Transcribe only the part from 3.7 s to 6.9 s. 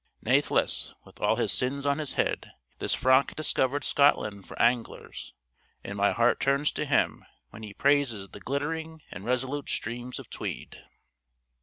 Scotland for anglers, and my heart turns to